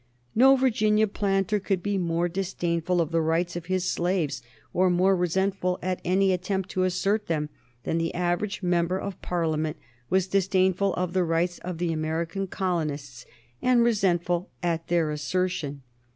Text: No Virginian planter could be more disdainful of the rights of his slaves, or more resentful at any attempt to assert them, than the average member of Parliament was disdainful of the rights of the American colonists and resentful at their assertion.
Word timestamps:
No 0.33 0.55
Virginian 0.55 1.09
planter 1.09 1.59
could 1.59 1.83
be 1.83 1.99
more 1.99 2.27
disdainful 2.27 2.99
of 3.01 3.11
the 3.11 3.21
rights 3.21 3.55
of 3.55 3.67
his 3.67 3.85
slaves, 3.85 4.41
or 4.73 4.89
more 4.89 5.15
resentful 5.15 5.77
at 5.83 6.01
any 6.03 6.33
attempt 6.33 6.69
to 6.69 6.85
assert 6.85 7.27
them, 7.27 7.49
than 7.83 7.99
the 7.99 8.15
average 8.15 8.63
member 8.63 8.97
of 8.99 9.21
Parliament 9.21 9.77
was 10.09 10.25
disdainful 10.25 10.95
of 10.95 11.13
the 11.13 11.23
rights 11.23 11.59
of 11.59 11.77
the 11.77 11.93
American 11.93 12.47
colonists 12.47 13.27
and 13.61 13.83
resentful 13.83 14.49
at 14.63 14.87
their 14.87 15.11
assertion. 15.11 15.83